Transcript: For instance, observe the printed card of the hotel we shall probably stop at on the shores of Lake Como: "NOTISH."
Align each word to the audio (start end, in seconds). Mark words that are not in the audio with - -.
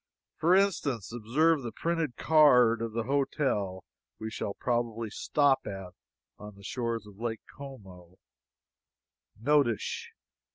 For 0.37 0.55
instance, 0.55 1.13
observe 1.13 1.61
the 1.61 1.71
printed 1.71 2.15
card 2.15 2.81
of 2.81 2.93
the 2.93 3.03
hotel 3.03 3.83
we 4.19 4.31
shall 4.31 4.55
probably 4.55 5.11
stop 5.11 5.67
at 5.67 5.93
on 6.39 6.55
the 6.55 6.63
shores 6.63 7.05
of 7.05 7.19
Lake 7.19 7.41
Como: 7.55 8.17
"NOTISH." 9.39 10.09